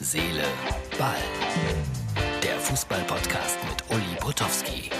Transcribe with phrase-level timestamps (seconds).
[0.00, 0.44] Seele,
[0.96, 1.16] Ball.
[2.40, 4.90] Der Fußball-Podcast mit Uli Potowski.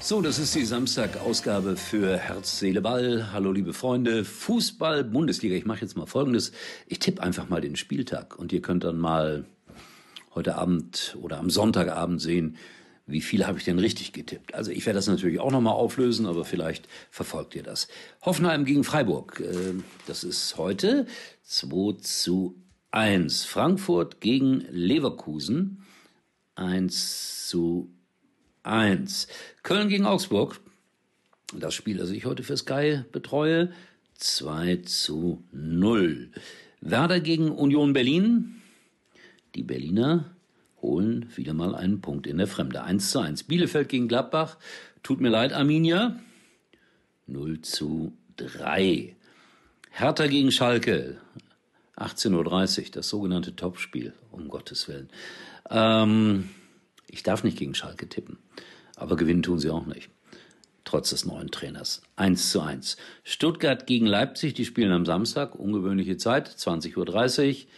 [0.00, 3.32] So, das ist die Samstag-Ausgabe für Herz, Seele, Ball.
[3.32, 4.24] Hallo, liebe Freunde.
[4.24, 5.54] Fußball, Bundesliga.
[5.54, 6.50] Ich mache jetzt mal Folgendes.
[6.88, 9.44] Ich tippe einfach mal den Spieltag und ihr könnt dann mal
[10.34, 12.56] heute Abend oder am Sonntagabend sehen,
[13.06, 14.54] wie viel habe ich denn richtig getippt?
[14.54, 17.88] Also ich werde das natürlich auch nochmal auflösen, aber vielleicht verfolgt ihr das.
[18.22, 19.40] Hoffenheim gegen Freiburg.
[19.40, 19.74] Äh,
[20.06, 21.06] das ist heute
[21.44, 22.56] 2 zu
[22.92, 23.44] 1.
[23.44, 25.84] Frankfurt gegen Leverkusen
[26.54, 27.90] 1 zu
[28.62, 29.28] 1.
[29.62, 30.60] Köln gegen Augsburg.
[31.54, 33.72] Das Spiel, das ich heute für Sky betreue.
[34.14, 36.30] 2 zu 0.
[36.80, 38.62] Werder gegen Union Berlin.
[39.54, 40.36] Die Berliner
[40.82, 42.82] holen wieder mal einen Punkt in der Fremde.
[42.82, 43.44] 1 zu 1.
[43.44, 44.58] Bielefeld gegen Gladbach.
[45.02, 46.20] Tut mir leid, Arminia.
[47.26, 49.16] 0 zu 3.
[49.90, 51.18] Hertha gegen Schalke.
[51.96, 55.08] 18.30 Uhr, das sogenannte Topspiel, um Gottes Willen.
[55.70, 56.48] Ähm,
[57.08, 58.38] ich darf nicht gegen Schalke tippen,
[58.96, 60.10] aber gewinnen tun sie auch nicht.
[60.84, 62.02] Trotz des neuen Trainers.
[62.16, 62.96] 1 zu 1.
[63.22, 67.68] Stuttgart gegen Leipzig, die spielen am Samstag, ungewöhnliche Zeit, 20.30 Uhr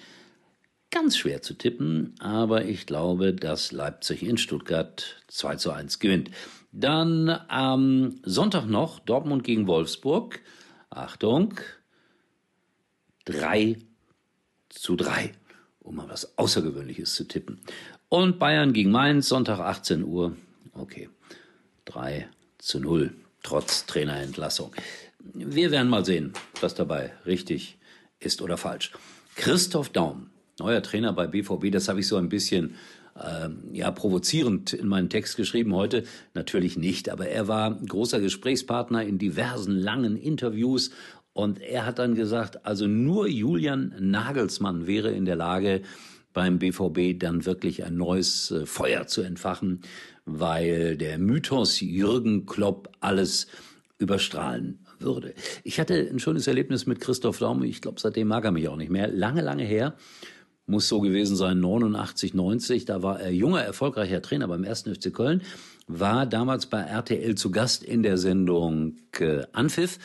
[0.95, 6.31] ganz schwer zu tippen, aber ich glaube, dass Leipzig in Stuttgart 2 zu 1 gewinnt.
[6.71, 10.41] Dann am Sonntag noch Dortmund gegen Wolfsburg.
[10.91, 11.55] Achtung,
[13.25, 13.77] 3
[14.69, 15.33] zu 3,
[15.81, 17.61] um mal was Außergewöhnliches zu tippen.
[18.09, 20.37] Und Bayern gegen Mainz, Sonntag 18 Uhr.
[20.75, 21.09] Okay,
[21.87, 24.73] 3 zu 0, trotz Trainerentlassung.
[25.19, 27.79] Wir werden mal sehen, was dabei richtig
[28.21, 28.93] ist oder falsch.
[29.35, 32.75] Christoph Daum neuer Trainer bei BVB, das habe ich so ein bisschen
[33.17, 36.05] äh, ja provozierend in meinen Text geschrieben heute.
[36.35, 40.91] Natürlich nicht, aber er war großer Gesprächspartner in diversen langen Interviews
[41.33, 45.83] und er hat dann gesagt, also nur Julian Nagelsmann wäre in der Lage,
[46.33, 49.81] beim BVB dann wirklich ein neues äh, Feuer zu entfachen,
[50.25, 53.47] weil der Mythos Jürgen Klopp alles
[53.99, 55.35] überstrahlen würde.
[55.63, 57.63] Ich hatte ein schönes Erlebnis mit Christoph Daum.
[57.63, 59.07] Ich glaube, seitdem mag er mich auch nicht mehr.
[59.09, 59.95] Lange, lange her
[60.67, 62.85] muss so gewesen sein, 89, 90.
[62.85, 64.83] Da war er junger, erfolgreicher Trainer beim 1.
[64.83, 65.43] FC Köln,
[65.87, 69.99] war damals bei RTL zu Gast in der Sendung äh, Anpfiff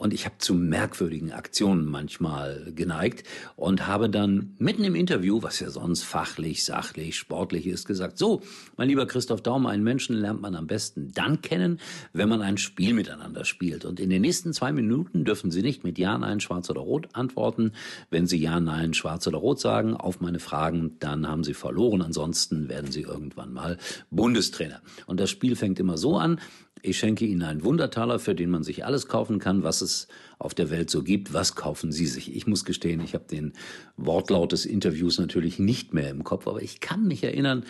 [0.00, 3.22] und ich habe zu merkwürdigen Aktionen manchmal geneigt
[3.54, 8.40] und habe dann mitten im Interview, was ja sonst fachlich, sachlich, sportlich ist, gesagt, so,
[8.78, 11.80] mein lieber Christoph Daum, einen Menschen lernt man am besten dann kennen,
[12.14, 13.84] wenn man ein Spiel miteinander spielt.
[13.84, 17.08] Und in den nächsten zwei Minuten dürfen Sie nicht mit Ja, Nein, Schwarz oder Rot
[17.12, 17.72] antworten.
[18.08, 22.00] Wenn Sie Ja, Nein, Schwarz oder Rot sagen auf meine Fragen, dann haben Sie verloren.
[22.00, 23.76] Ansonsten werden Sie irgendwann mal
[24.10, 24.80] Bundestrainer.
[25.04, 26.40] Und das Spiel fängt immer so an.
[26.82, 30.08] Ich schenke Ihnen einen Wundertaler, für den man sich alles kaufen kann, was es
[30.38, 31.34] auf der Welt so gibt.
[31.34, 32.34] Was kaufen Sie sich?
[32.34, 33.52] Ich muss gestehen, ich habe den
[33.96, 37.64] Wortlaut des Interviews natürlich nicht mehr im Kopf, aber ich kann mich erinnern,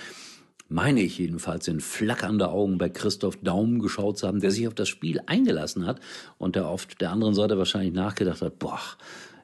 [0.68, 4.74] meine ich jedenfalls, in flackernde Augen bei Christoph Daum geschaut zu haben, der sich auf
[4.74, 6.00] das Spiel eingelassen hat
[6.38, 8.80] und der auf der anderen Seite wahrscheinlich nachgedacht hat, boah,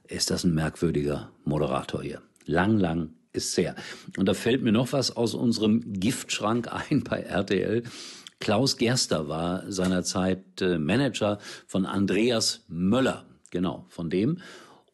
[0.07, 2.23] ist das ein merkwürdiger Moderator hier.
[2.45, 3.75] Lang, lang ist sehr.
[4.17, 7.83] Und da fällt mir noch was aus unserem Giftschrank ein bei RTL.
[8.39, 13.27] Klaus Gerster war seinerzeit äh, Manager von Andreas Möller.
[13.51, 14.39] Genau, von dem.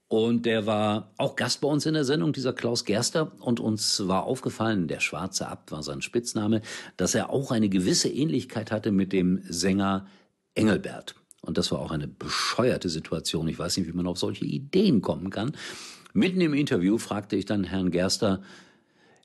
[0.08, 3.32] Und der war auch Gast bei uns in der Sendung, dieser Klaus Gerster.
[3.40, 6.60] Und uns war aufgefallen, der schwarze Abt war sein Spitzname,
[6.98, 10.06] dass er auch eine gewisse Ähnlichkeit hatte mit dem Sänger
[10.54, 11.14] Engelbert.
[11.40, 13.48] Und das war auch eine bescheuerte Situation.
[13.48, 15.56] Ich weiß nicht, wie man auf solche Ideen kommen kann.
[16.12, 18.42] Mitten im Interview fragte ich dann Herrn Gerster,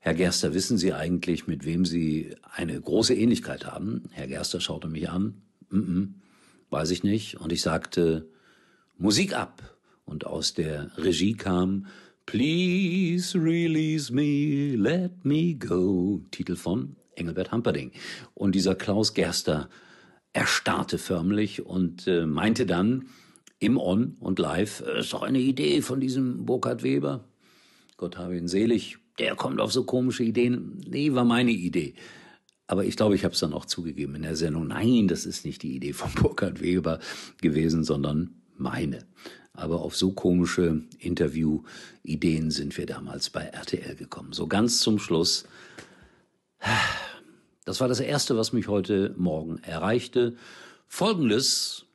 [0.08, 4.04] Herr Gerster, wissen Sie eigentlich, mit wem Sie eine große Ähnlichkeit haben?
[4.12, 5.42] Herr Gerster schaute mich an.
[5.70, 6.08] Mm -mm,
[6.70, 7.42] weiß ich nicht.
[7.42, 8.30] Und ich sagte,
[8.98, 9.78] Musik ab.
[10.06, 11.88] Und aus der Regie kam
[12.26, 16.22] Please release me, let me go.
[16.32, 17.92] Titel von Engelbert Hamperding.
[18.34, 19.68] Und dieser Klaus Gerster
[20.32, 23.10] erstarrte förmlich und äh, meinte dann
[23.60, 27.26] im On und live, äh, ist doch eine Idee von diesem Burkhard Weber.
[27.98, 30.82] Gott habe ihn selig der kommt auf so komische Ideen.
[30.88, 31.96] Nee, war meine Idee.
[32.68, 34.68] Aber ich glaube, ich habe es dann auch zugegeben in der Sendung.
[34.68, 37.00] Nein, das ist nicht die Idee von Burkhard Weber
[37.42, 39.06] gewesen, sondern meine.
[39.54, 44.34] Aber auf so komische Interview-Ideen sind wir damals bei RTL gekommen.
[44.34, 45.46] So ganz zum Schluss.
[47.66, 50.36] Das war das Erste, was mich heute Morgen erreichte.
[50.88, 51.86] Folgendes,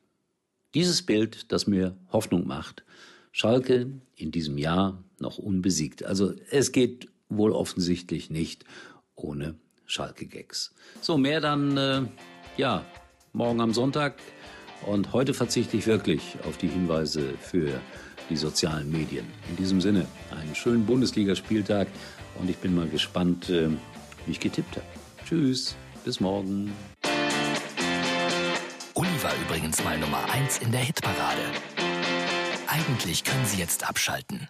[0.73, 2.83] dieses Bild, das mir Hoffnung macht.
[3.31, 6.03] Schalke in diesem Jahr noch unbesiegt.
[6.03, 7.07] Also es geht
[7.37, 8.65] wohl offensichtlich nicht
[9.15, 10.73] ohne Schalke-Gags.
[11.01, 12.01] So, mehr dann, äh,
[12.57, 12.85] ja,
[13.31, 14.15] morgen am Sonntag
[14.85, 17.79] Und heute verzichte ich wirklich auf die Hinweise für
[18.29, 19.25] die sozialen Medien.
[19.49, 21.87] In diesem Sinne, einen schönen Bundesligaspieltag
[22.39, 23.69] und ich bin mal gespannt, äh,
[24.25, 24.85] wie ich getippt habe.
[25.25, 26.73] Tschüss, bis morgen.
[28.93, 31.41] Uli war übrigens mal Nummer 1 in der Hitparade.
[32.67, 34.49] Eigentlich können Sie jetzt abschalten.